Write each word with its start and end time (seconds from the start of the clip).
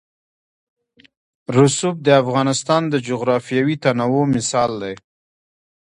رسوب 1.57 1.95
د 2.03 2.09
افغانستان 2.23 2.81
د 2.89 2.95
جغرافیوي 3.07 3.75
تنوع 3.83 4.23
مثال 4.35 4.71
دی. 4.83 4.95